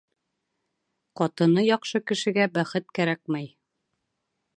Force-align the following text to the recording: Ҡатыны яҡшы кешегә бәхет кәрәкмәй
Ҡатыны 1.19 1.65
яҡшы 1.69 2.01
кешегә 2.11 2.47
бәхет 2.57 2.89
кәрәкмәй 3.01 3.51